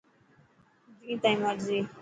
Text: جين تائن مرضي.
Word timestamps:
جين 1.05 1.21
تائن 1.23 1.41
مرضي. 1.47 1.87